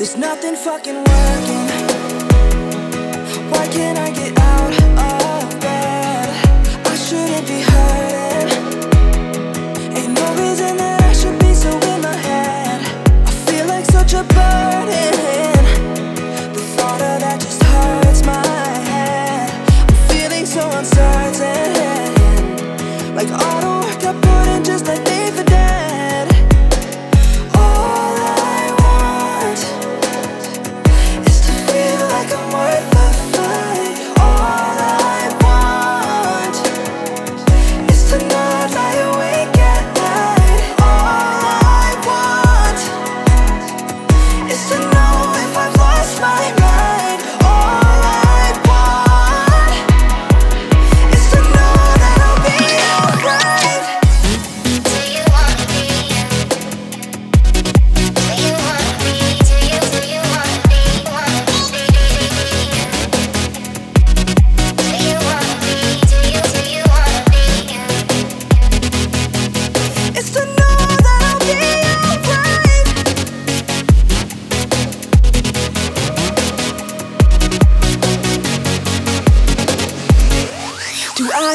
[0.00, 1.66] There's nothing fucking working.
[3.50, 6.26] Why can't I get out of bed?
[6.86, 8.48] I shouldn't be hurting.
[9.94, 12.80] Ain't no reason that I should be so in my head.
[13.26, 15.12] I feel like such a burden.
[16.54, 18.42] The thought of that just hurts my
[18.88, 19.50] head.
[19.86, 22.16] I'm feeling so uncertain.
[23.14, 23.59] Like all.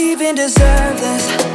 [0.00, 1.49] even deserve this.